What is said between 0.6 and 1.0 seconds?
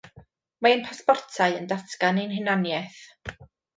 Mae ein